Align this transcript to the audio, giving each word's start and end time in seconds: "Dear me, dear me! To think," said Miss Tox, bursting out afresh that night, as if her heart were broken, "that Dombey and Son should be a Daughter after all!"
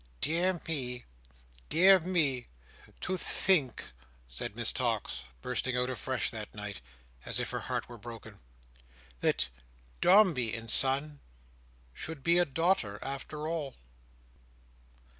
"Dear 0.19 0.59
me, 0.67 1.05
dear 1.69 1.99
me! 1.99 2.47
To 3.01 3.17
think," 3.17 3.91
said 4.27 4.55
Miss 4.55 4.73
Tox, 4.73 5.25
bursting 5.43 5.77
out 5.77 5.91
afresh 5.91 6.31
that 6.31 6.55
night, 6.55 6.81
as 7.23 7.39
if 7.39 7.51
her 7.51 7.59
heart 7.59 7.87
were 7.87 7.99
broken, 7.99 8.39
"that 9.19 9.49
Dombey 10.01 10.55
and 10.55 10.71
Son 10.71 11.19
should 11.93 12.23
be 12.23 12.39
a 12.39 12.45
Daughter 12.45 12.97
after 13.03 13.47
all!" 13.47 13.75